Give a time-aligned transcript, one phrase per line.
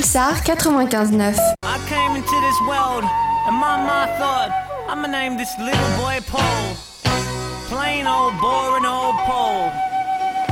[0.00, 1.36] Pulsar 95.9.
[1.62, 4.48] I came into this world and my mom thought
[4.88, 6.74] I'ma name this little boy Paul.
[7.68, 9.68] Plain old boring old Paul.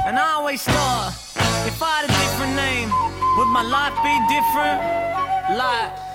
[0.04, 1.16] And I always thought
[1.64, 2.92] if I had a different name,
[3.38, 4.84] would my life be different?
[5.56, 6.07] Like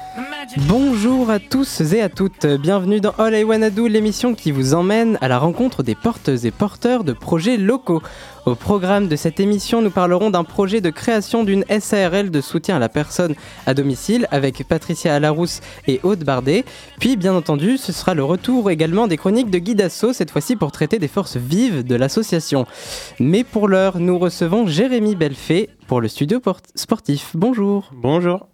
[0.67, 5.17] Bonjour à tous et à toutes, bienvenue dans All I Do, l'émission qui vous emmène
[5.21, 8.01] à la rencontre des porteuses et porteurs de projets locaux.
[8.45, 12.75] Au programme de cette émission, nous parlerons d'un projet de création d'une SARL de soutien
[12.75, 13.33] à la personne
[13.65, 16.63] à domicile avec Patricia Alarousse et Aude Bardet.
[16.99, 20.55] Puis, bien entendu, ce sera le retour également des chroniques de Guy Dassault, cette fois-ci
[20.55, 22.67] pour traiter des forces vives de l'association.
[23.19, 27.31] Mais pour l'heure, nous recevons Jérémy Bellefait pour le studio port- sportif.
[27.33, 27.89] Bonjour.
[27.93, 28.47] Bonjour.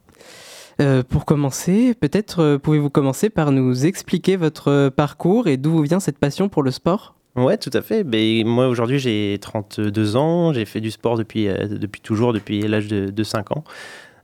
[0.82, 6.00] Euh, pour commencer, peut-être euh, pouvez-vous commencer par nous expliquer votre parcours et d'où vient
[6.00, 7.16] cette passion pour le sport?
[7.36, 8.04] Ouais, tout à fait.
[8.04, 10.54] Ben, moi, aujourd'hui, j'ai 32 ans.
[10.54, 11.68] J'ai fait du sport depuis, euh,
[12.04, 13.64] toujours, depuis l'âge de, de 5 ans.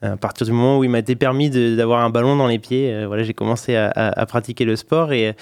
[0.04, 2.60] Euh, À partir du moment où il m'a été permis d'avoir un ballon dans les
[2.60, 5.36] pieds, euh, voilà, j'ai commencé à, pratiquer le sport et,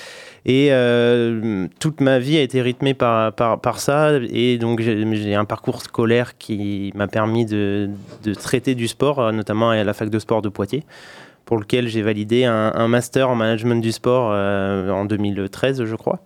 [0.50, 4.12] euh, toute ma vie a été rythmée par, ça.
[4.30, 7.90] Et donc, j'ai un parcours scolaire qui m'a permis de,
[8.40, 10.84] traiter du sport, notamment à la fac de sport de Poitiers,
[11.45, 16.22] pour lequel j'ai validé un, master en management du sport euh, en 2013, je crois.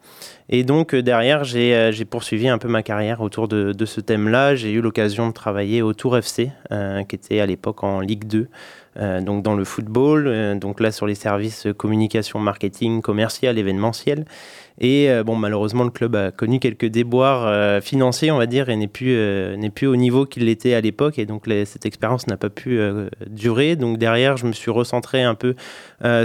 [0.49, 4.01] Et donc euh, derrière, j'ai euh, j'ai poursuivi un peu ma carrière autour de, ce
[4.01, 4.55] thème-là.
[4.55, 6.51] J'ai eu l'occasion de travailler au Tour FC,
[7.09, 8.47] qui était à l'époque en Ligue 2,
[8.97, 14.25] euh, donc dans le football, donc là sur les services communication, marketing, commercial, événementiel.
[14.79, 18.69] Et euh, bon, malheureusement, le club a connu quelques déboires euh, financiers, on va dire,
[18.69, 21.17] et n'est plus, euh, n'est plus au niveau qu'il était à l'époque.
[21.17, 22.79] Et donc, cette expérience n'a pas pu
[23.27, 23.75] durer.
[23.75, 25.55] Donc, derrière, je me suis recentré un peu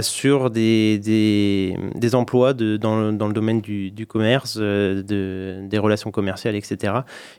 [0.01, 6.55] sur des, des, emplois dans, le, dans le domaine du, commerce, de, des relations commerciales,
[6.55, 6.93] etc.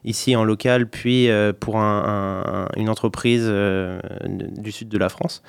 [0.05, 1.28] Ici en local, puis
[1.61, 5.43] pour un- un- une entreprise du sud de la France.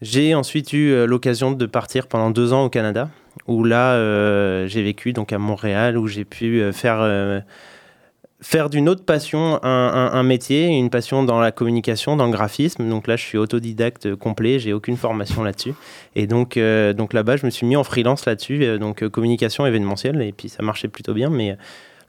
[0.00, 3.08] J'ai ensuite eu l'occasion de partir pendant deux ans au Canada,
[3.46, 7.40] où là euh, j'ai vécu donc à Montréal, où j'ai pu euh, faire euh,
[8.40, 12.88] faire d'une autre passion un, un- métier, une passion dans la communication, dans le graphisme.
[12.88, 15.74] Donc là, je suis autodidacte complet, j'ai aucune formation là-dessus.
[16.16, 16.58] Et donc,
[16.96, 20.64] donc là-bas, je me suis mis en freelance là-dessus, donc communication événementielle, et puis ça
[20.64, 21.30] marchait plutôt bien.
[21.30, 21.56] Mais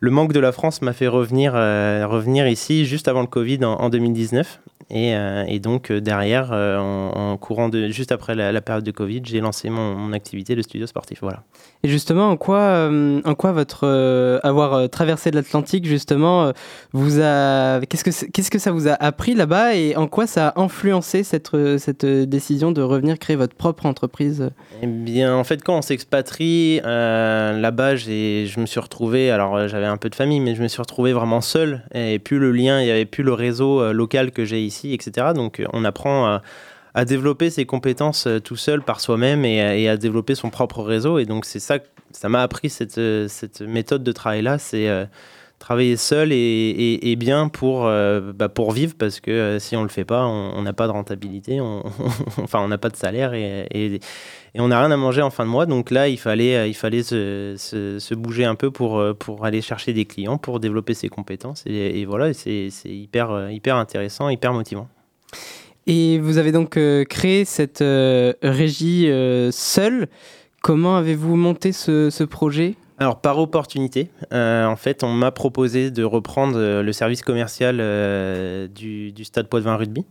[0.04, 3.64] le manque de la France m'a fait revenir, euh, revenir ici juste avant le Covid
[3.64, 4.60] en, en 2019.
[4.90, 8.84] Et, euh, et donc euh, derrière, en, en courant de, juste après la, la période
[8.84, 11.20] de Covid, j'ai lancé mon, mon activité de studio sportif.
[11.22, 11.44] Voilà.
[11.84, 12.90] Et justement, en quoi,
[13.26, 16.52] en quoi votre avoir traversé l'Atlantique justement
[16.94, 20.50] vous a qu'est-ce que qu'est-ce que ça vous a appris là-bas et en quoi ça
[20.50, 24.50] a influencé cette cette décision de revenir créer votre propre entreprise?
[24.82, 29.86] Eh bien, en fait, quand on s'expatrie, là-bas, j'ai- je me suis retrouvé, alors j'avais
[29.94, 32.82] un peu de famille, mais je me suis retrouvé vraiment seul, et plus le lien,
[32.82, 35.28] il n'y avait plus le réseau euh, local que j'ai ici, etc.
[35.34, 36.40] Donc, euh, on apprend
[36.94, 41.20] à, développer ses compétences euh, tout seul par soi-même et, à- développer son propre réseau.
[41.20, 41.80] Et donc, c'est ça,
[42.12, 43.00] ça m'a appris cette,
[43.30, 45.08] cette méthode de travail-là, c'est
[45.64, 49.86] travailler seul et, bien pour, euh, bah, pour vivre, parce que euh, si on ne
[49.86, 51.84] le fait pas, on n'a pas de rentabilité, on,
[52.44, 54.00] enfin, on n'a pas de salaire et-
[54.56, 55.66] on n'a rien à manger en fin de mois.
[55.66, 59.94] Donc là, il fallait, euh, il fallait se, bouger un peu pour, pour aller chercher
[59.94, 61.64] des clients, pour développer ses compétences.
[61.66, 64.90] Et, voilà, c'est hyper, hyper intéressant, hyper motivant.
[65.88, 67.84] Et vous avez donc créé cette
[68.42, 69.10] régie
[69.52, 70.08] seule.
[70.62, 72.76] Comment avez-vous monté ce projet?
[73.04, 77.80] Alors, par opportunité, euh, en fait, on m'a proposé de reprendre euh, le service commercial
[77.82, 80.06] euh, du, du Stade Poitvin Rugby.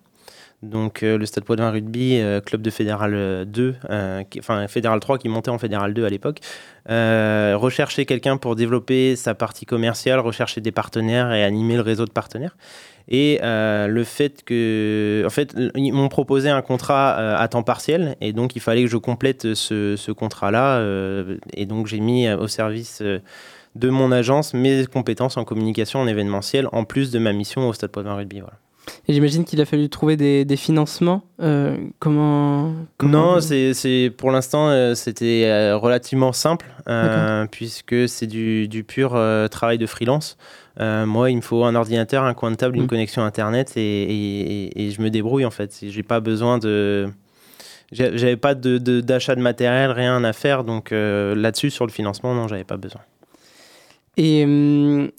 [0.62, 5.00] Donc, euh, le Stade Poitvin Rugby, euh, club de Fédéral euh, 2, euh, enfin Fédéral
[5.00, 6.38] 3 qui montait en Fédéral 2 à l'époque,
[6.86, 12.12] rechercher quelqu'un pour développer sa partie commerciale, rechercher des partenaires et animer le réseau de
[12.12, 12.56] partenaires.
[13.08, 18.32] Et le fait que, en fait, ils m'ont proposé un contrat à temps partiel, et
[18.32, 20.82] donc il fallait que je complète ce, ce contrat-là.
[21.54, 26.68] et donc j'ai mis au service de mon agence mes compétences en communication, en événementiel,
[26.72, 28.40] en plus de ma mission au Stade Poitvin Rugby.
[28.40, 28.58] Voilà.
[29.06, 31.22] Et j'imagine qu'il a fallu trouver des, des financements.
[31.40, 38.26] Euh, comment, comment Non, c'est, pour l'instant, euh, c'était euh, relativement simple, euh, puisque c'est
[38.26, 40.36] du, du pur euh, travail de freelance.
[40.80, 42.88] Moi, il me faut un ordinateur, un coin de table, une Mm.
[42.88, 45.78] connexion Internet, et, et- et- et je me débrouille, en fait.
[45.86, 47.08] J'ai pas besoin de...
[47.92, 51.92] j'a- J'avais pas de, de- d'achat de matériel, rien à faire, donc là-dessus, sur le
[51.92, 53.02] financement, non, j'avais pas besoin.
[54.16, 55.10] Et hum,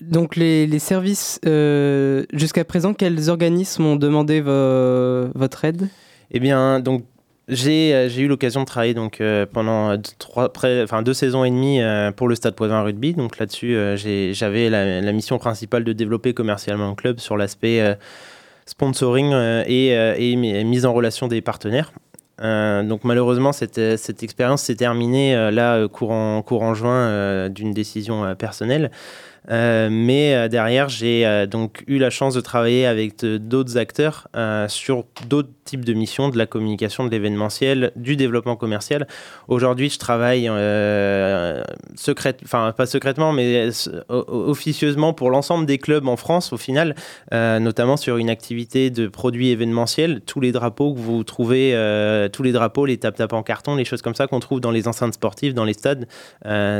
[0.00, 5.88] donc les, les services, euh, jusqu'à présent, quels organismes ont demandé vo- votre aide?
[6.30, 7.04] Eh bien, donc,
[7.46, 11.80] j'ai euh, j'ai eu l'occasion de travailler donc, euh, pendant deux- saisons et demie
[12.16, 13.14] pour le Stade Poitvin Rugby.
[13.14, 13.76] Donc là-dessus,
[14.32, 17.96] j'avais la, la mission principale de développer commercialement le club sur l'aspect
[18.66, 19.32] sponsoring
[19.66, 21.92] et, et, mise en relation des partenaires.
[22.40, 28.90] donc malheureusement, cette, cette expérience s'est terminée là courant, courant juin d'une décision personnelle.
[29.50, 34.28] Euh, mais euh, derrière, j'ai euh, donc eu la chance de travailler avec d'autres acteurs
[34.68, 39.06] sur d'autres types de missions, de la communication, de l'événementiel, du développement commercial.
[39.48, 40.44] Aujourd'hui, je travaille
[41.96, 43.68] secrète, enfin pas secrètement, mais
[44.08, 46.94] officieusement pour l'ensemble des clubs en France, au final,
[47.32, 50.20] notamment sur une activité de produits événementiels.
[50.20, 51.72] Tous les drapeaux que vous trouvez,
[52.32, 54.88] tous les drapeaux, les tap-tap en carton, les choses comme ça qu'on trouve dans les
[54.88, 56.06] enceintes sportives, dans les stades,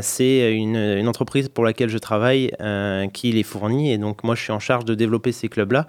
[0.02, 3.92] c'est une, une entreprise pour laquelle je travaille euh, qui les fournit.
[3.92, 5.86] Et donc, moi, je suis en charge de développer ces clubs-là.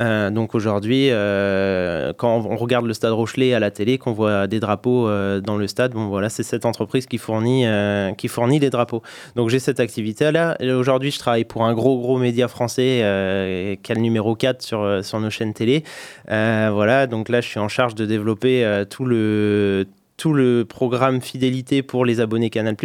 [0.00, 4.60] Euh, donc, aujourd'hui, euh, on regarde le stade Rochelet à la télé, qu'on voit des
[4.60, 5.08] drapeaux
[5.40, 7.64] dans le stade, bon, voilà, c'est cette entreprise qui fournit,
[8.16, 9.02] qui fournit les drapeaux.
[9.36, 10.56] Donc, j'ai cette activité-là.
[10.76, 15.04] Aujourd'hui, je travaille pour un gros, gros média français qui a le numéro 4 sur,
[15.04, 15.84] sur nos chaînes télé.
[16.28, 19.86] voilà, donc là, je suis en charge de développer tout le
[20.20, 22.76] tout le programme fidélité pour les abonnés Canal+.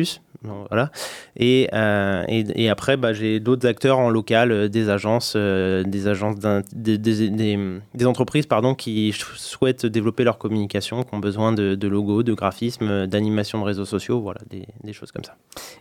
[0.69, 0.91] Voilà.
[1.37, 5.83] Et, euh, et, et, après, bah, j'ai d'autres acteurs en local, euh, des agences, euh,
[5.83, 6.35] des agences,
[6.73, 11.87] des, des, des, entreprises pardon, qui souhaitent développer leur communication, qui ont besoin de, de
[11.87, 15.35] logos, de graphismes, d'animation de réseaux sociaux, voilà, des, choses comme ça.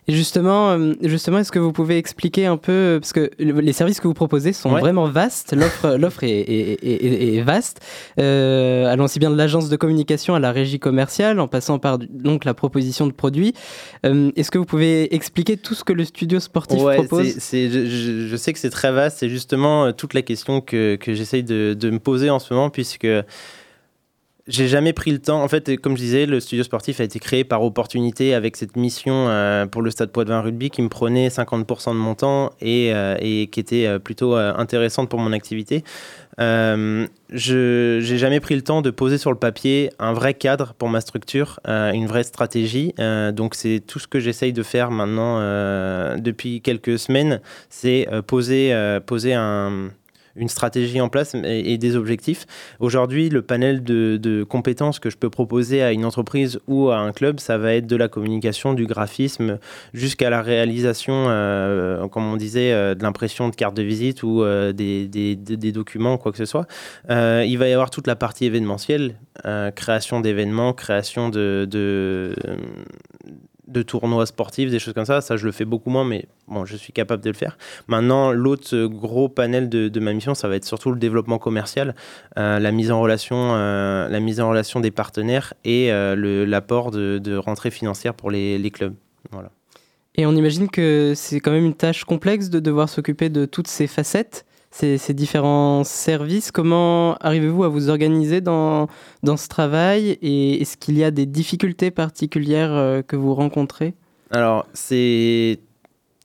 [0.07, 4.07] Et justement, justement est-ce que vous pouvez expliquer un peu, parce que les services que
[4.07, 5.53] vous proposez sont vraiment vastes,
[5.97, 7.79] l'offre, est, est, est, vaste,
[8.17, 12.43] allant aussi bien de l'agence de communication à la régie commerciale, en passant par donc
[12.43, 13.53] la proposition de produits.
[14.03, 17.35] est-ce que vous pouvez expliquer tout ce que le studio sportif propose?
[17.51, 21.43] je, sais que c'est très vaste, c'est justement euh, toute la question que, que j'essaye
[21.43, 23.07] de, de, me poser en ce moment, puisque
[24.47, 25.41] j'ai jamais pris le temps.
[25.41, 28.75] En fait, comme je disais, le studio sportif a été créé par opportunité avec cette
[28.75, 32.91] mission euh, pour le Stade Poitvin Rugby qui me prenait 50% de mon temps et,
[32.93, 35.83] euh, qui était plutôt intéressante pour mon activité.
[36.39, 40.73] Euh, je n'ai jamais pris le temps de poser sur le papier un vrai cadre
[40.73, 42.93] pour ma structure, euh, une vraie stratégie.
[42.99, 45.39] Euh, donc c'est tout ce que j'essaye de faire maintenant
[46.17, 48.75] depuis quelques semaines, c'est poser,
[49.05, 49.89] poser un
[50.35, 52.45] une stratégie en place et, des objectifs.
[52.79, 57.11] Aujourd'hui, le panel de, compétences que je peux proposer à une entreprise ou à un
[57.11, 59.59] club, ça va être de la communication, du graphisme,
[59.93, 64.43] jusqu'à la réalisation, euh, comme on disait, euh, de l'impression de carte de visite ou
[64.43, 65.35] euh, des,
[65.71, 66.67] documents, quoi que ce soit.
[67.09, 69.15] il va y avoir toute la partie événementielle,
[69.75, 72.35] création d'événements, création de
[73.79, 75.21] de tournois sportifs, des choses comme ça.
[75.21, 77.57] Ça, je le fais beaucoup moins, mais bon, je suis capable de le faire.
[77.87, 81.95] Maintenant, l'autre gros panel de, ma mission, ça va être surtout le développement commercial,
[82.37, 86.91] euh, la mise en relation, euh, la mise en relation des partenaires et euh, l'apport
[86.91, 88.93] de, de, rentrée financière pour les, les clubs.
[89.31, 89.51] Voilà.
[90.15, 93.67] Et on imagine que c'est quand même une tâche complexe de devoir s'occuper de toutes
[93.67, 94.44] ces facettes
[94.75, 96.51] ces, différents services.
[96.51, 98.87] Comment arrivez-vous à vous organiser dans,
[99.23, 103.93] dans ce travail et est-ce qu'il y a des difficultés particulières euh, que vous rencontrez?
[104.31, 105.59] Alors, c'est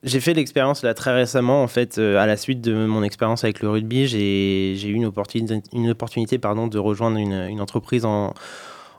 [0.02, 3.44] j'ai fait l'expérience là très récemment en fait euh, à la suite de mon expérience
[3.44, 8.32] avec le rugby j'ai eu une opportunité, pardon, de rejoindre une, entreprise en,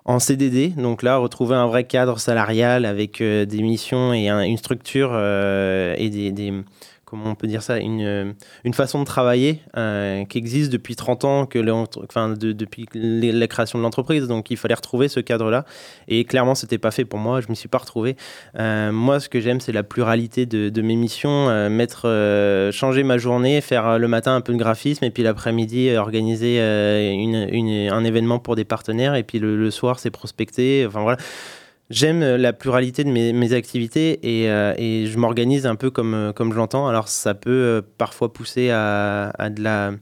[0.05, 0.69] en CDD.
[0.69, 6.09] Donc là, retrouver un vrai cadre salarial avec euh, des missions et une structure et
[6.09, 6.53] des,
[7.11, 8.31] comment on peut dire ça, une, euh,
[8.63, 11.59] une façon de travailler euh, qui existe depuis 30 ans, que
[12.07, 14.29] enfin, depuis la création de l'entreprise.
[14.29, 15.65] Donc il fallait retrouver ce cadre-là.
[16.07, 17.41] Et clairement, c'était pas fait pour moi.
[17.41, 18.15] Je m'y suis pas retrouvé.
[18.57, 21.69] Euh, moi, ce que j'aime, c'est la pluralité de, mes missions.
[21.69, 22.03] mettre,
[22.71, 26.59] changer ma journée, faire le matin un peu de graphisme, et puis l'après-midi organiser
[27.13, 30.85] une, un événement pour des partenaires, et puis le, le soir, c'est prospecter.
[30.87, 31.17] Enfin voilà
[31.91, 36.33] j'aime euh, la pluralité de mes, activités euh, et, je m'organise un peu comme, euh,
[36.33, 36.87] comme je l'entends.
[36.87, 39.93] Alors ça peut parfois pousser à, de la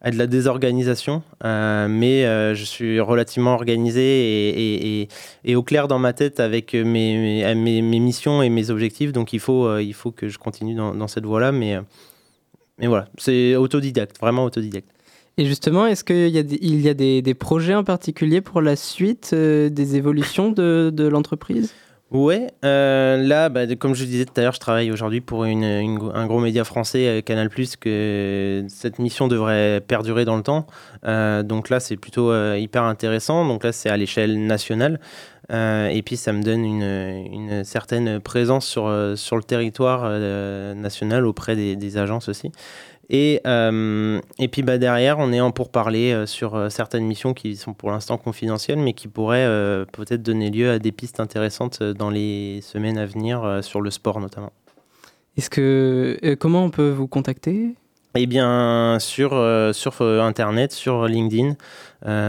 [0.00, 2.22] à de la désorganisation, mais
[2.54, 5.08] je suis relativement organisé
[5.44, 9.10] et, au clair dans ma tête avec mes, mes, missions et mes objectifs.
[9.10, 11.50] Donc il faut, il faut que je continue dans, dans cette voie-là.
[11.50, 11.78] Mais,
[12.78, 14.88] mais voilà, c'est autodidacte, vraiment autodidacte.
[15.38, 18.60] Et justement, est-ce qu'il y a, des, il y a des, projets en particulier pour
[18.60, 21.72] la suite, euh, des évolutions de, de l'entreprise?
[22.10, 25.62] Ouais, euh, là, bah, comme je disais tout à l'heure, je travaille aujourd'hui pour une,
[25.62, 30.66] un g+gros média français, euh, Canal+, que cette mission devrait perdurer dans le temps.
[31.04, 33.46] donc là, c'est plutôt hyper intéressant.
[33.46, 34.98] Donc là, c'est à l'échelle nationale.
[35.52, 40.10] et puis, ça me donne une, une certaine présence sur, sur le territoire
[40.74, 42.50] national auprès des, des agences aussi.
[43.10, 47.04] Et, euh, et puis bah, derrière, on est en pour parler euh, sur euh, certaines
[47.04, 49.46] missions qui sont pour l'instant confidentielles, mais qui pourraient
[49.92, 54.20] peut-être donner lieu à des pistes intéressantes dans les semaines à venir sur le sport
[54.20, 54.52] notamment.
[55.36, 57.74] Est-ce que comment on peut vous contacter?
[58.14, 59.30] Eh bien, sur,
[59.72, 61.54] sur Internet, sur LinkedIn.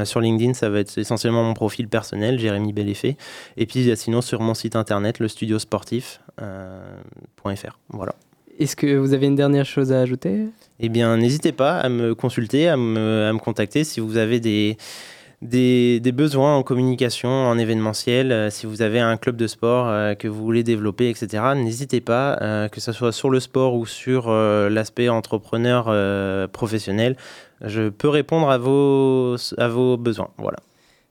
[0.06, 3.18] sur LinkedIn, ça va être essentiellement mon profil personnel, Jérémy Belleffet.
[3.58, 7.80] Et puis sinon, sur mon site internet, le studiosportif.fr.
[7.90, 8.16] voilà.
[8.60, 10.48] Est-ce que vous avez une dernière chose à ajouter?
[10.82, 14.42] Eh bien, n'hésitez pas à me consulter, à me, à me contacter si vous avez
[14.42, 20.14] des, besoins en communication, en événementiel, euh, si vous avez un club de sport euh,
[20.14, 23.86] que vous voulez développer, etc., n'hésitez pas, euh, que ce soit sur le sport ou
[23.86, 27.16] sur l'aspect entrepreneur professionnel,
[27.62, 30.32] je peux répondre à vos, à vos besoins.
[30.38, 30.58] Voilà.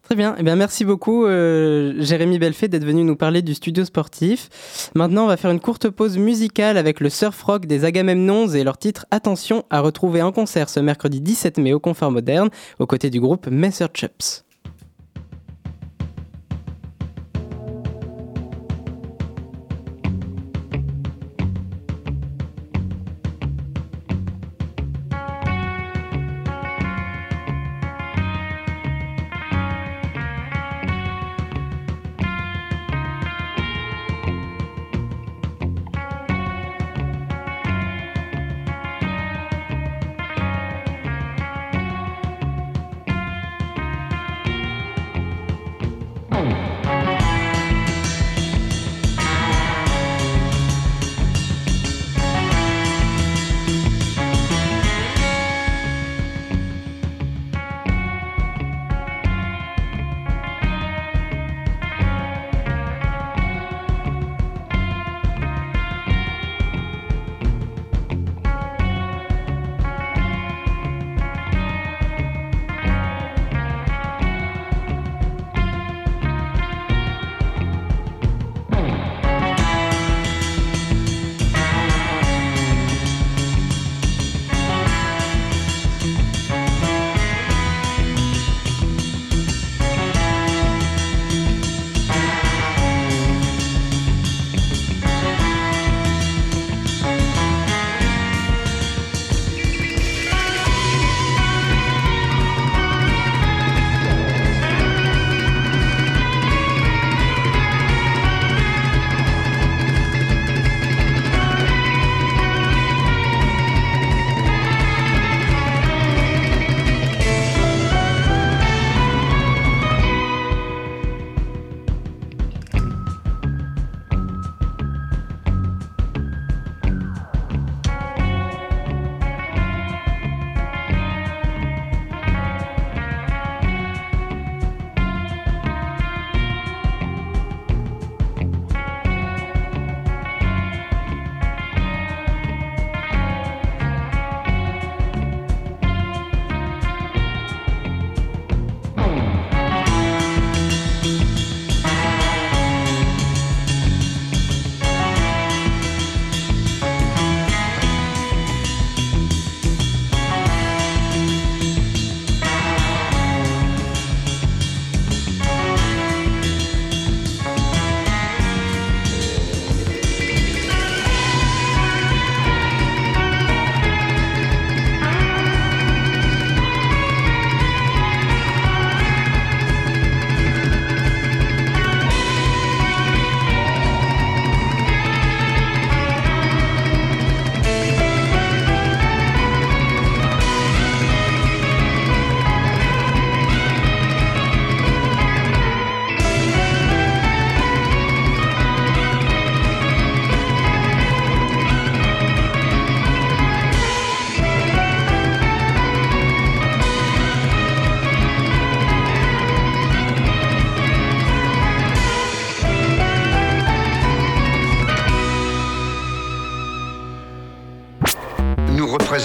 [0.08, 0.34] Très bien.
[0.38, 4.48] Eh bien, merci beaucoup, euh, Jérémy Belfait, d'être venu nous parler du studio sportif.
[4.94, 8.64] Maintenant, on va faire une courte pause musicale avec le surf rock des Agamemnons et
[8.64, 12.48] leur titre Attention à retrouver un concert ce mercredi 17 mai au Confort Moderne,
[12.78, 14.47] aux côtés du groupe Messer Chups.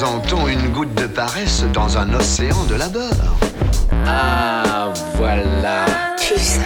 [0.04, 3.10] Représentons une goutte de paresse dans un océan de labeur.
[4.06, 5.86] Ah, voilà.
[6.18, 6.62] ça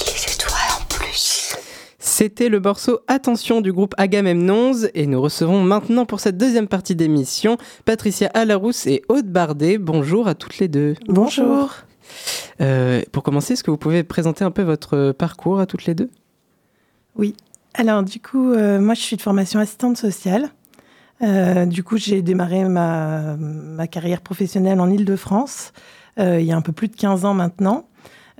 [0.00, 1.54] les étoiles en plus.
[1.98, 6.96] C'était le morceau Attention du groupe Agamemnons et nous recevons maintenant pour cette deuxième partie
[6.96, 9.78] d'émission Patricia Alarousse et Aude Bardet.
[9.78, 10.94] Bonjour à toutes les deux.
[11.06, 11.72] Bonjour.
[12.60, 15.94] Euh, pour commencer, est-ce que vous pouvez présenter un peu votre parcours à toutes les
[15.94, 16.10] deux?
[17.14, 17.36] Oui.
[17.74, 20.50] Alors du coup, euh, moi je suis de formation assistante sociale.
[21.22, 23.36] Euh, du coup, j'ai démarré ma,
[23.90, 25.72] carrière professionnelle en Ile-de-France
[26.18, 27.86] euh, il y a un peu plus de 15 ans maintenant.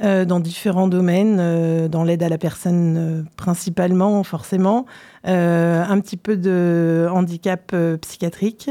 [0.03, 4.87] euh, dans différents domaines, dans l'aide à la personne principalement, forcément,
[5.25, 8.71] un petit peu de handicap psychiatrique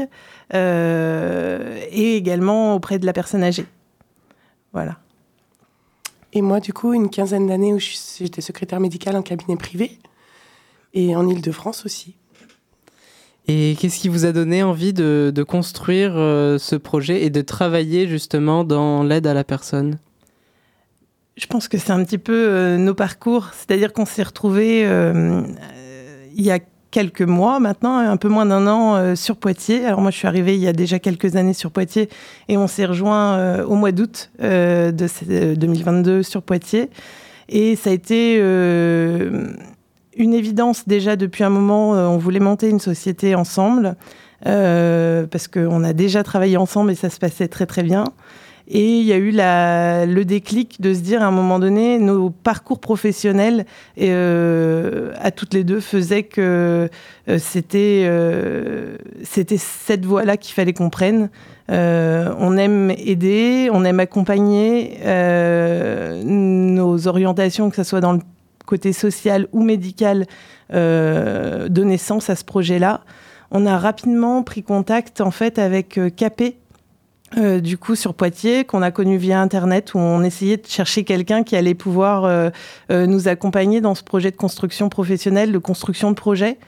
[0.52, 3.66] et également auprès de la personne âgée.
[4.72, 4.96] Voilà.
[6.32, 9.98] Et moi, du coup, une quinzaine d'années où j'étais secrétaire médicale en cabinet privé
[10.94, 12.17] et en Ile-de-France aussi.
[13.50, 18.06] Et qu'est-ce qui vous a donné envie de, construire euh, ce projet et de travailler
[18.06, 19.98] justement dans l'aide à la personne?
[21.36, 25.42] Je pense que c'est un petit peu euh, nos parcours, c'est-à-dire qu'on s'est retrouvés euh,
[26.36, 26.58] il y a
[26.90, 29.84] quelques mois maintenant, un peu moins d'un an sur Poitiers.
[29.84, 32.08] Alors moi je suis arrivée il y a déjà quelques années sur Poitiers
[32.48, 36.90] et on s'est rejoint au mois d'août de ce- euh, 2022 sur Poitiers.
[37.48, 38.38] Et ça a été
[40.18, 43.96] une évidence déjà depuis un moment, euh, on voulait monter une société ensemble
[44.46, 48.04] euh, parce qu'on a déjà travaillé ensemble et ça se passait très très bien.
[48.70, 51.98] Et il y a eu la, le déclic de se dire à un moment donné,
[51.98, 53.64] nos parcours professionnels
[53.98, 56.90] euh, à toutes les deux faisaient que
[57.28, 61.30] euh, c'était euh, cette voie-là qu'il fallait qu'on prenne.
[61.70, 68.20] Euh, on aime aider, on aime accompagner euh, nos orientations, que ce soit dans le
[68.68, 70.26] côté social ou médical,
[70.74, 73.00] euh, de naissance à ce projet-là.
[73.50, 76.58] On a rapidement pris contact en fait avec euh, Capé,
[77.38, 81.04] euh, du coup sur Poitiers qu'on a connu via internet où on essayait de chercher
[81.04, 82.50] quelqu'un qui allait pouvoir euh,
[82.90, 86.58] nous accompagner dans ce projet de construction professionnelle, de construction de projet.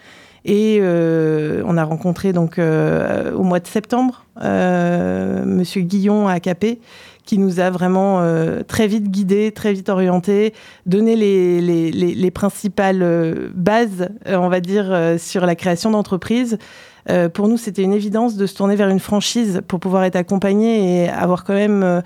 [0.47, 6.81] Et on a rencontré donc au mois de septembre euh, Monsieur Guillon à Capé
[7.25, 10.55] qui nous a vraiment euh, très vite guidés, très vite orientés,
[10.87, 15.91] donné les, les, les, les principales euh, bases, euh, on va dire, sur la création
[15.91, 16.59] d'entreprises.
[17.35, 21.03] Pour nous, c'était une évidence de se tourner vers une franchise pour pouvoir être accompagné
[21.03, 22.03] et avoir quand même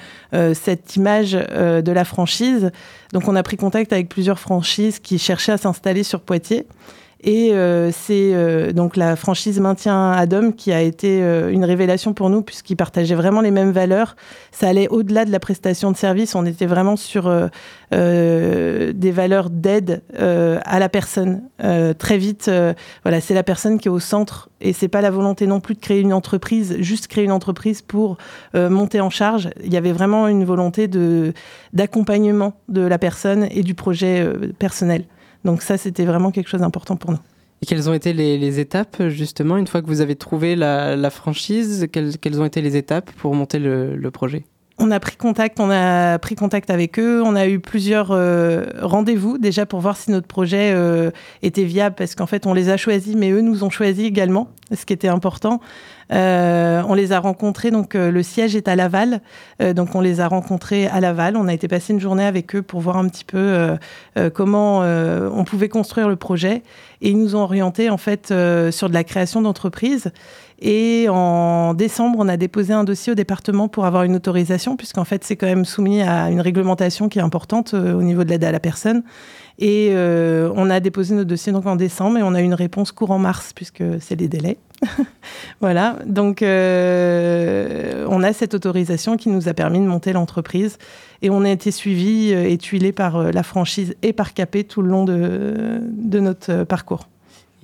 [0.55, 2.71] cette image de la franchise.
[3.13, 6.67] Donc, on a pris contact avec plusieurs franchises qui cherchaient à s'installer sur Poitiers.
[7.27, 12.13] Et euh, c'est euh, donc la franchise Maintien Adam qui a été euh, une révélation
[12.13, 14.15] pour nous puisqu'ils partageaient vraiment les mêmes valeurs.
[14.53, 16.35] Ça allait au-delà de la prestation de service.
[16.35, 17.25] On était vraiment sur
[17.91, 21.43] des valeurs d'aide à la personne.
[21.99, 22.51] Très vite,
[23.03, 25.75] voilà, c'est la personne qui est au centre et c'est pas la volonté non plus
[25.75, 28.17] de créer une entreprise, juste créer une entreprise pour
[28.55, 29.51] monter en charge.
[29.65, 31.33] Il y avait vraiment une volonté de
[31.73, 34.25] d'accompagnement de la personne et du projet
[34.59, 35.05] personnel.
[35.45, 37.19] Donc ça, c'était vraiment quelque chose d'important pour nous.
[37.63, 40.97] Et quelles ont été les, les étapes justement une fois que vous avez trouvé la,
[40.97, 44.45] la franchise quelles, quelles ont été les étapes pour monter le, le projet?
[44.77, 48.65] On a pris contact, on a pris contact avec eux, on a eu plusieurs euh,
[48.83, 51.11] rendez-vous déjà pour voir si notre projet euh,
[51.43, 54.49] était viable parce qu'en fait on les a choisis mais eux nous ont choisis également,
[54.75, 55.61] ce qui était important.
[56.13, 59.21] Euh, on les a rencontrés, donc euh, le siège est à Laval,
[59.63, 61.37] euh, donc on les a rencontrés à Laval.
[61.37, 63.77] On a été passer une journée avec eux pour voir un petit peu
[64.35, 66.63] comment on pouvait construire le projet,
[67.01, 70.13] et ils nous ont orientés en fait sur de la création d'entreprise.
[70.61, 75.05] Et en décembre, on a déposé un dossier au département pour avoir une autorisation, puisqu'en
[75.05, 78.31] fait c'est quand même soumis à une réglementation qui est importante euh, au niveau de
[78.31, 79.03] l'aide à la personne.
[79.59, 82.55] Et euh, on a déposé notre dossier donc en décembre et on a eu une
[82.55, 84.57] réponse courant mars puisque c'est les délais.
[85.61, 90.79] voilà, donc euh, on a cette autorisation qui nous a permis de monter l'entreprise
[91.23, 94.65] et on a été suivi euh, et tuilé par euh, la franchise et par Capé
[94.65, 95.81] tout le long de,
[96.21, 97.09] notre parcours.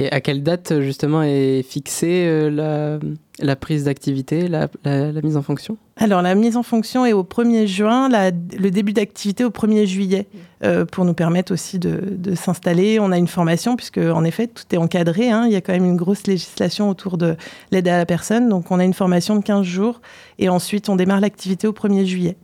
[0.02, 2.98] Et à quelle date justement est fixée euh, la,
[3.44, 5.76] la prise d'activité, la, la- la mise en fonction?
[5.96, 10.26] Alors la mise en fonction est au 1er juin, le début d'activité au 1er juillet
[10.64, 12.98] euh, pour nous permettre aussi de, de s'installer.
[12.98, 15.44] On a une formation puisque en effet tout est encadré, hein.
[15.46, 17.36] il y a quand même une grosse législation autour de
[17.70, 20.00] l'aide à la personne, donc on a une formation de 15 jours
[20.38, 22.36] et ensuite on démarre l'activité au 1er juillet.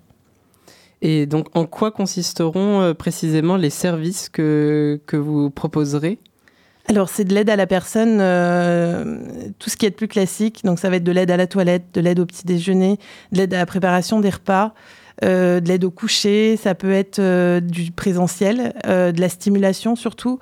[1.00, 6.18] Et donc en quoi consisteront euh, précisément les services que, que vous proposerez?
[6.88, 9.18] Alors, c'est de l'aide à la personne, euh,
[9.58, 10.64] tout ce qui est plus classique.
[10.64, 12.98] Donc, ça va être de l'aide à la toilette, de l'aide au petit déjeuner,
[13.32, 14.72] de l'aide à la préparation des repas,
[15.24, 16.56] euh, de l'aide au coucher.
[16.56, 20.38] Ça peut être euh, du présentiel, de la stimulation surtout.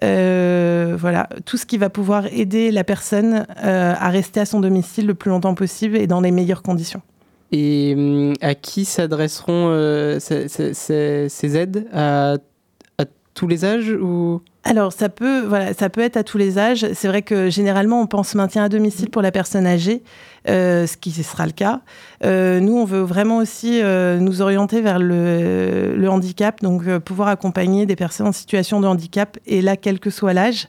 [0.00, 5.14] Voilà, tout ce qui va pouvoir aider la personne à rester à son domicile le
[5.14, 7.02] plus longtemps possible et dans les meilleures conditions.
[7.50, 9.68] Et hum, à qui s'adresseront
[10.20, 11.88] ces aides?
[11.92, 12.36] À,
[12.98, 14.40] à tous les âges ou?
[14.64, 16.86] Alors, ça peut, voilà, ça peut être à tous les âges.
[16.92, 20.02] C'est vrai que généralement, on pense maintien à domicile pour la personne âgée,
[20.48, 21.80] euh, ce qui sera le cas.
[22.24, 27.86] Euh, nous, on veut vraiment aussi euh, nous orienter vers le, handicap, donc pouvoir accompagner
[27.86, 30.68] des personnes en situation de handicap, et là, quel que soit l'âge.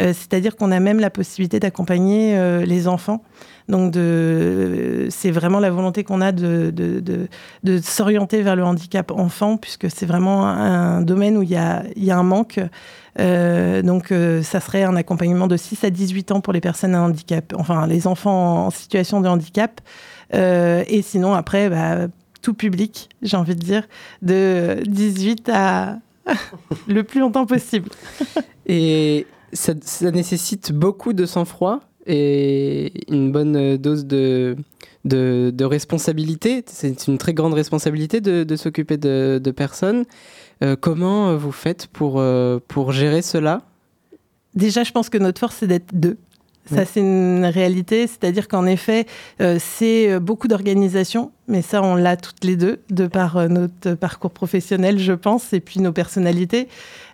[0.00, 3.22] Euh, C'est-à-dire qu'on a même la possibilité d'accompagner euh, les enfants.
[3.68, 7.28] Donc, c'est vraiment la volonté qu'on a de, de,
[7.62, 11.84] de, s'orienter vers le handicap enfant, puisque c'est vraiment un domaine où il y a,
[11.94, 12.58] y a un manque.
[13.20, 17.02] Euh, donc, ça serait un accompagnement de 6 à 18 ans pour les personnes à
[17.02, 19.80] handicap, enfin, les enfants en situation de handicap.
[20.32, 22.08] Et sinon, après, bah,
[22.42, 23.86] tout public, j'ai envie de dire,
[24.22, 25.98] de 18 à
[26.88, 27.88] le plus longtemps possible.
[28.66, 29.74] Et ça,
[30.10, 34.56] nécessite beaucoup de sang-froid et une bonne dose de,
[35.60, 36.64] responsabilité.
[36.66, 40.04] C'est une très grande responsabilité de, s'occuper de, personnes.
[40.62, 43.62] Euh, comment vous faites euh, pour gérer cela?
[44.54, 46.18] Déjà, je pense que notre force, c'est d'être deux.
[46.66, 48.06] Ça, c'est une réalité.
[48.06, 49.06] C'est-à-dire qu'en effet,
[49.40, 53.94] euh, c'est beaucoup d'organisation, mais ça, on l'a toutes les deux, de par euh, notre
[53.94, 56.68] parcours professionnel, je pense, et puis nos personnalités.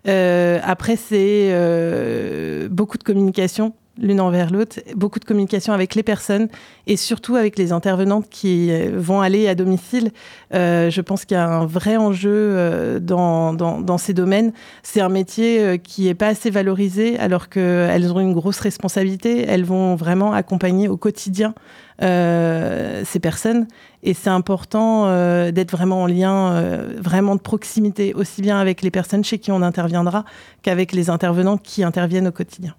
[0.06, 6.02] Euh, après, c'est euh, beaucoup de communication l'une envers l'autre, beaucoup de communication avec les
[6.02, 6.48] personnes
[6.87, 10.11] et surtout avec les intervenantes qui euh, vont aller à domicile.
[10.54, 14.52] Euh, je pense qu'il y a un vrai enjeu euh, dans, dans, dans, ces domaines.
[14.82, 19.44] C'est un métier euh, qui n'est pas assez valorisé alors qu'elles ont une grosse responsabilité.
[19.48, 21.54] Elles vont vraiment accompagner au quotidien
[22.02, 23.66] euh, ces personnes
[24.02, 28.82] et c'est important euh, d'être vraiment en lien, euh, vraiment de proximité, aussi bien avec
[28.82, 30.26] les personnes chez qui on interviendra
[30.61, 32.74] qu'avec les intervenants qui interviennent au quotidien.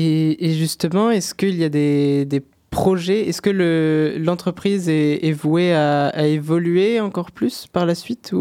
[0.00, 3.28] Et, justement, est-ce qu'il y a des, projets?
[3.28, 8.32] Est-ce que le- l'entreprise est, vouée à, évoluer encore plus par la suite.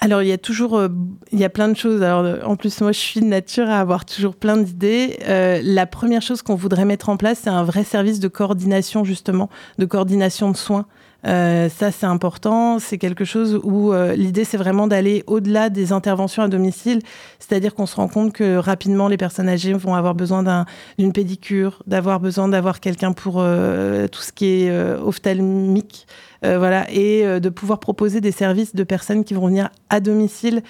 [0.00, 0.88] Alors, il y a toujours, euh,
[1.32, 2.02] il y a plein de choses.
[2.02, 5.18] Alors, en plus, moi, je suis de nature à avoir toujours plein d'idées.
[5.26, 9.04] Euh, la première chose qu'on voudrait mettre en place, c'est un vrai service de coordination,
[9.04, 10.86] justement, de coordination de soins.
[11.26, 12.78] Euh, ça, c'est important.
[12.78, 17.00] C'est quelque chose où euh, l'idée, c'est vraiment d'aller au-delà des interventions à domicile.
[17.40, 20.64] C'est-à-dire qu'on se rend compte que rapidement, les personnes âgées vont avoir besoin d'un-
[20.96, 24.70] d'une pédicure, d'avoir besoin d'avoir quelqu'un pour euh, tout ce qui est
[25.02, 26.06] ophtalmique.
[26.44, 30.62] Voilà, et de pouvoir proposer des services de personnes qui vont venir à domicile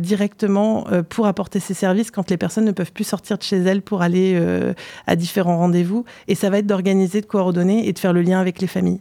[0.00, 3.82] directement pour apporter ces services quand les personnes ne peuvent plus sortir de chez elles
[3.82, 4.40] pour aller
[5.06, 6.06] à différents rendez-vous.
[6.28, 9.00] Et ça va être d'organiser, de coordonner et de faire le lien avec les familles.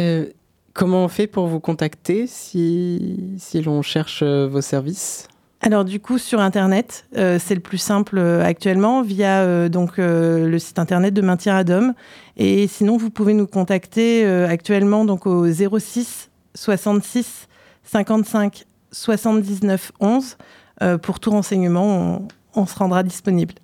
[0.00, 0.26] Euh,
[0.72, 5.28] comment on fait pour vous contacter si, si l'on cherche euh, vos services?
[5.60, 10.78] Alors du coup sur internet, euh, c'est le plus simple actuellement via donc le site
[10.78, 11.94] internet de Maintien à Dom.
[12.36, 17.48] Et sinon vous pouvez nous contacter actuellement donc au 06 66
[17.84, 20.36] 55 79 11
[20.82, 22.26] Euh, pour tout renseignement.
[22.54, 23.54] On se rendra disponible.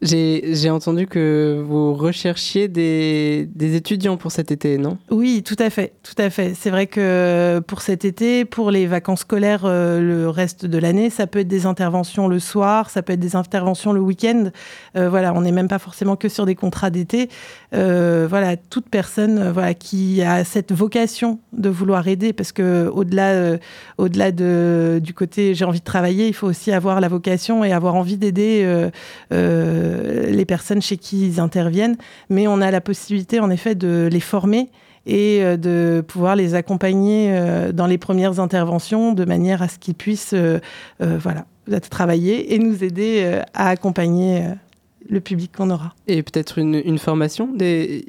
[0.00, 4.96] J'ai entendu que vous recherchiez des, des étudiants pour cet été, non?
[5.10, 6.54] Oui, tout à fait, tout à fait.
[6.54, 11.10] C'est vrai que pour cet été, pour les vacances scolaires, euh, le reste de l'année,
[11.10, 14.50] ça peut être des interventions le soir, ça peut être des interventions le week-end.
[14.94, 17.28] Euh, voilà, on n'est même pas forcément que sur des contrats d'été.
[17.74, 23.58] Euh, voilà, toute personne, voilà, qui a cette vocation de vouloir aider, parce que au-delà,
[23.98, 27.72] au-delà de, du côté j'ai envie de travailler, il faut aussi avoir la vocation et
[27.72, 28.88] avoir envie d'aider.
[29.88, 31.96] Euh, les personnes chez qui ils interviennent,
[32.30, 34.70] mais on a la possibilité en effet de les former
[35.06, 39.78] et euh, de pouvoir les accompagner euh, dans les premières interventions de manière à ce
[39.78, 40.34] qu'ils puissent
[41.00, 41.46] voilà,
[41.90, 44.44] travailler et nous aider à accompagner
[45.08, 45.94] le public qu'on aura.
[46.06, 48.04] Et peut-être une, une formation des...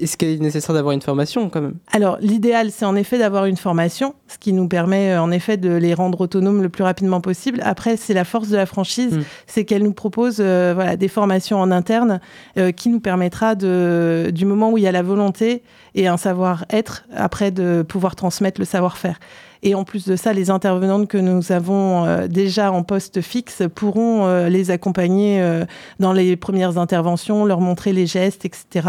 [0.00, 1.74] Est-ce qu'il est nécessaire d'avoir une formation quand même?
[1.92, 5.56] Alors, l'idéal, c'est en effet d'avoir une formation, ce qui nous permet euh, en effet
[5.56, 7.60] de les rendre autonomes le plus rapidement possible.
[7.62, 9.22] Après, c'est la force de la franchise, Mm.
[9.46, 12.20] c'est qu'elle nous propose euh, voilà, des formations en interne
[12.56, 15.62] euh, qui nous permettra, de, du moment où il y a la volonté
[15.94, 19.18] et un savoir-être, après de pouvoir transmettre le savoir-faire.
[19.62, 23.62] Et en plus de ça, les intervenantes que nous avons euh, déjà en poste fixe
[23.74, 25.64] pourront euh, les accompagner euh,
[25.98, 28.88] dans les premières interventions, leur montrer les gestes, etc.,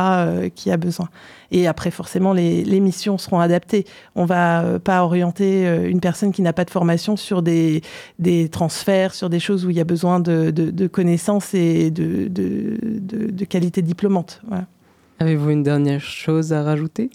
[0.66, 1.10] y a besoin.
[1.52, 3.86] Et après, forcément, les, missions seront adaptées.
[4.16, 7.82] On va euh, pas orienter une personne qui n'a pas de formation sur des,
[8.20, 12.28] des transferts, sur des choses où il y a besoin de, de, connaissances et de,
[12.28, 14.42] de, qualité diplômante.
[15.20, 17.10] Avez-vous une dernière chose à rajouter?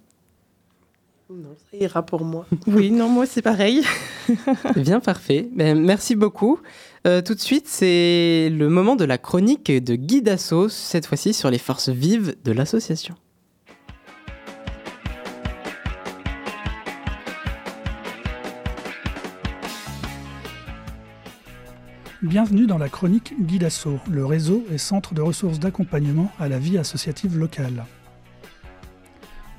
[1.36, 2.46] Non, ça ira pour moi.
[2.68, 3.82] Oui, non, moi, c'est pareil.
[4.76, 5.48] Bien, parfait.
[5.52, 6.60] Ben, merci beaucoup.
[7.06, 11.34] Euh, tout de suite, c'est le moment de la chronique de Guy Dassault, cette fois-ci
[11.34, 13.16] sur les forces vives de l'association.
[22.22, 26.78] Bienvenue dans la chronique Guidasso, le réseau et centre de ressources d'accompagnement à la vie
[26.78, 27.84] associative locale.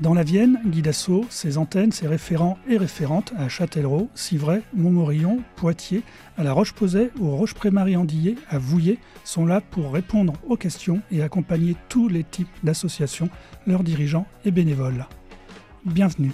[0.01, 6.03] Dans la Vienne, Guidasso, ses antennes, ses référents et référentes à Châtellerault, Civray, Montmorillon, Poitiers,
[6.35, 11.77] à La Roche-Posay ou Roche-Prémarie-Andillé, à Vouillé, sont là pour répondre aux questions et accompagner
[11.87, 13.29] tous les types d'associations,
[13.65, 15.07] leurs dirigeants et bénévoles.
[15.85, 16.33] Bienvenue.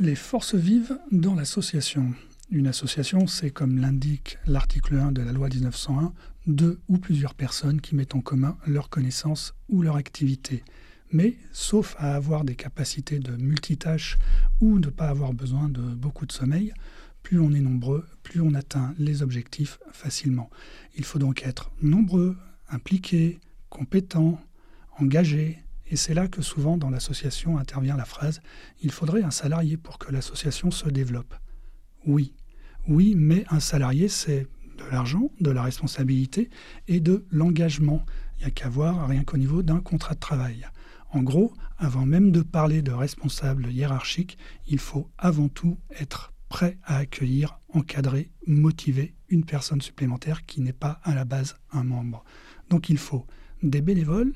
[0.00, 2.14] Les forces vives dans l'association.
[2.50, 6.14] Une association, c'est comme l'indique l'article 1 de la loi 1901,
[6.46, 10.64] deux ou plusieurs personnes qui mettent en commun leurs connaissances ou leur activité.
[11.14, 14.18] Mais, sauf à avoir des capacités de multitâche
[14.60, 16.74] ou de ne pas avoir besoin de beaucoup de sommeil,
[17.22, 20.50] plus on est nombreux, plus on atteint les objectifs facilement.
[20.96, 22.36] Il faut donc être nombreux,
[22.68, 23.38] impliqués,
[23.70, 24.40] compétents,
[24.98, 28.38] engagés, et c'est là que souvent dans l'association intervient la phrase⁇
[28.82, 31.34] Il faudrait un salarié pour que l'association se développe⁇
[32.06, 32.34] Oui,
[32.88, 34.48] oui, mais un salarié, c'est
[34.78, 36.50] de l'argent, de la responsabilité
[36.88, 38.04] et de l'engagement.
[38.38, 40.66] Il n'y a qu'à voir rien qu'au niveau d'un contrat de travail.
[41.14, 46.76] En gros, avant même de parler de responsable hiérarchique, il faut avant tout être prêt
[46.82, 52.24] à accueillir, encadrer, motiver une personne supplémentaire qui n'est pas à la base un membre.
[52.68, 53.28] Donc il faut
[53.62, 54.32] des bénévoles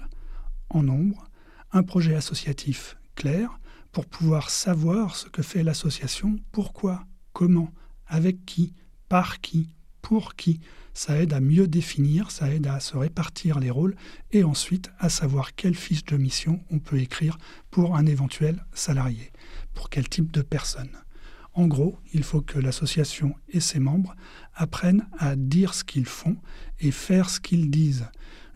[0.70, 1.28] en nombre,
[1.72, 3.58] un projet associatif clair
[3.90, 7.72] pour pouvoir savoir ce que fait l'association, pourquoi, comment,
[8.06, 8.72] avec qui,
[9.08, 10.60] par qui, pour qui.
[10.94, 13.94] Ça aide à mieux définir, ça aide à se répartir les rôles
[14.32, 17.38] et ensuite à savoir quelle fiche de mission on peut écrire
[17.70, 19.30] pour un éventuel salarié,
[19.74, 20.90] pour quel type de personne.
[21.54, 24.14] En gros, il faut que l'association et ses membres
[24.54, 26.36] apprennent à dire ce qu'ils font
[26.78, 28.06] et faire ce qu'ils disent.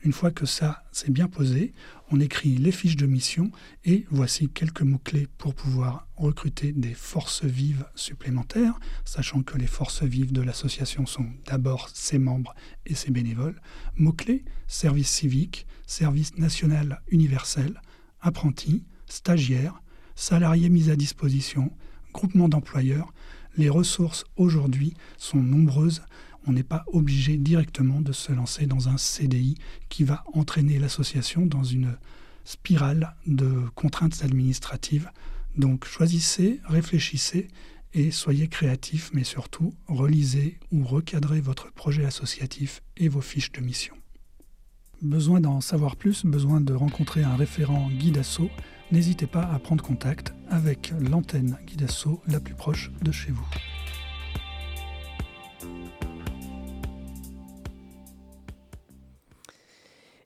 [0.04, 1.72] Une fois que ça s'est bien posé,
[2.10, 3.52] on écrit les fiches de mission
[3.84, 10.02] et voici quelques mots-clés pour pouvoir recruter des forces vives supplémentaires, sachant que les forces
[10.02, 12.52] vives de l'association sont d'abord ses membres
[12.84, 13.60] et ses bénévoles.
[13.94, 17.80] Mots-clés, service civique, service national universel,
[18.20, 19.82] apprenti, stagiaire,
[20.16, 21.70] salariés mis à disposition,
[22.12, 23.14] groupement d'employeurs.
[23.56, 26.02] Les ressources aujourd'hui sont nombreuses
[26.46, 29.56] on n'est pas obligé directement de se lancer dans un CDI
[29.88, 31.96] qui va entraîner l'association dans une
[32.44, 35.10] spirale de contraintes administratives.
[35.56, 37.48] Donc choisissez, réfléchissez
[37.94, 43.60] et soyez créatifs, mais surtout relisez ou recadrez votre projet associatif et vos fiches de
[43.60, 43.94] mission.
[45.02, 48.22] Besoin d'en savoir plus, besoin de rencontrer un référent guide
[48.92, 51.90] n'hésitez pas à prendre contact avec l'antenne guide
[52.28, 53.46] la plus proche de chez vous.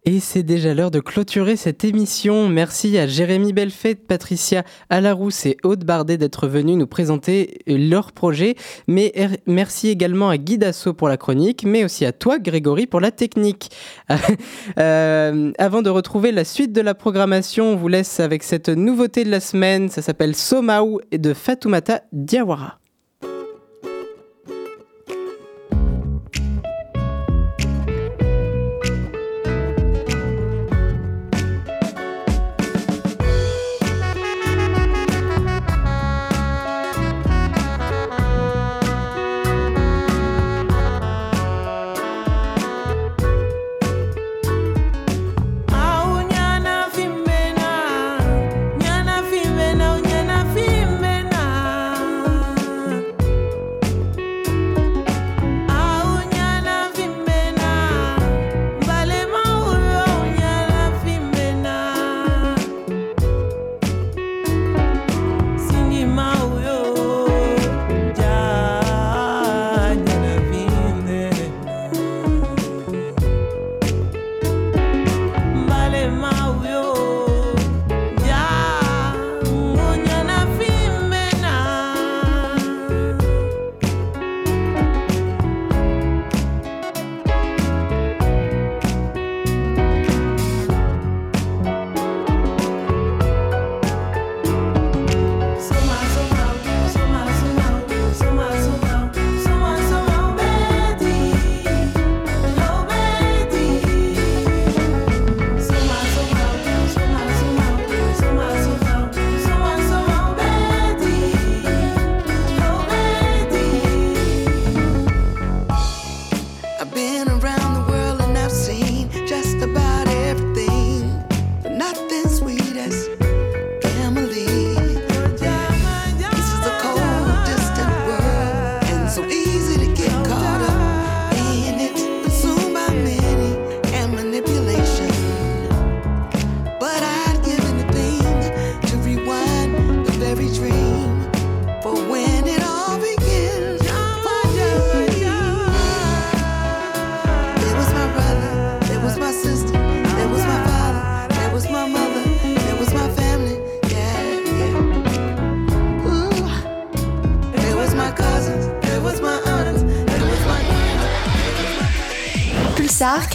[0.08, 2.48] Et c'est déjà l'heure de clôturer cette émission.
[2.48, 8.54] Merci à Jérémy Belfait, Patricia Alarousse et Aude Bardet d'être venus nous présenter leur projet.
[8.86, 12.86] Mais er, merci également à Guy Dassault pour la chronique, mais aussi à toi, Grégory,
[12.86, 13.72] pour la technique.
[14.78, 19.24] euh, avant de retrouver la suite de la programmation, on vous laisse avec cette nouveauté
[19.24, 19.88] de la semaine.
[19.88, 22.78] Ça s'appelle Somaou de Fatoumata Diawara.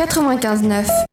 [0.07, 1.05] 95.9.